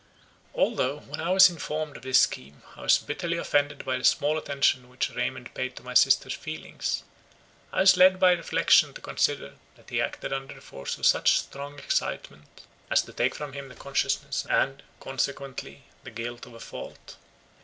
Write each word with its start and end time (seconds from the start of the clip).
Although, 0.55 1.01
when 1.01 1.21
I 1.21 1.29
was 1.29 1.47
informed 1.47 1.95
of 1.95 2.01
this 2.01 2.17
scheme, 2.17 2.63
I 2.75 2.81
was 2.81 2.97
bitterly 2.97 3.37
offended 3.37 3.85
by 3.85 3.99
the 3.99 4.03
small 4.03 4.35
attention 4.35 4.89
which 4.89 5.11
Raymond 5.13 5.53
paid 5.53 5.75
to 5.75 5.83
my 5.83 5.93
sister's 5.93 6.33
feelings, 6.33 7.03
I 7.71 7.81
was 7.81 7.97
led 7.97 8.19
by 8.19 8.31
reflection 8.31 8.93
to 8.95 9.01
consider, 9.01 9.57
that 9.75 9.91
he 9.91 10.01
acted 10.01 10.33
under 10.33 10.55
the 10.55 10.61
force 10.61 10.97
of 10.97 11.05
such 11.05 11.37
strong 11.39 11.77
excitement, 11.77 12.61
as 12.89 13.03
to 13.03 13.13
take 13.13 13.35
from 13.35 13.53
him 13.53 13.69
the 13.69 13.75
consciousness, 13.75 14.43
and, 14.49 14.81
consequently, 14.99 15.83
the 16.03 16.09
guilt 16.09 16.47
of 16.47 16.55
a 16.55 16.59
fault. 16.59 17.17